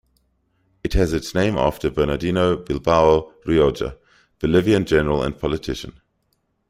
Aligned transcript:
It 0.83 0.93
has 0.93 1.13
its 1.13 1.35
name 1.35 1.55
after 1.59 1.91
Bernardino 1.91 2.57
Bilbao 2.57 3.33
Rioja, 3.45 3.99
Bolivian 4.39 4.83
general 4.83 5.21
and 5.21 5.37
politician. 5.37 6.01